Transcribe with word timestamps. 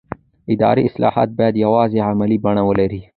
اداري 0.53 0.81
اصلاحات 0.89 1.29
باید 1.37 1.55
یوازې 1.65 1.99
عملي 2.09 2.37
بڼه 2.45 2.63
ولري 2.69 3.01